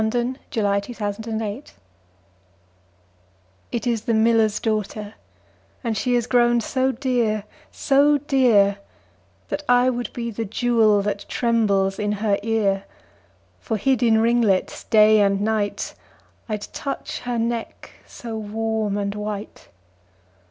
The 0.03 0.07
Miller's 0.09 0.37
Daughter 0.51 1.61
IT 3.71 3.85
is 3.85 4.01
the 4.05 4.15
miller's 4.15 4.59
daughter, 4.59 5.13
And 5.83 5.95
she 5.95 6.15
is 6.15 6.25
grown 6.25 6.59
so 6.59 6.91
dear, 6.91 7.43
so 7.71 8.17
dear, 8.17 8.79
That 9.49 9.61
I 9.69 9.91
would 9.91 10.11
be 10.11 10.31
the 10.31 10.43
jewel 10.45 11.03
That 11.03 11.27
trembles 11.29 11.99
in 11.99 12.13
her 12.13 12.39
ear: 12.41 12.85
For 13.59 13.77
hid 13.77 14.01
in 14.01 14.17
ringlets 14.21 14.85
day 14.85 15.19
and 15.21 15.39
night, 15.41 15.93
5 16.47 16.49
I'd 16.49 16.61
touch 16.73 17.19
her 17.19 17.37
neck 17.37 17.91
so 18.07 18.35
warm 18.39 18.97
and 18.97 19.13
white. 19.13 19.67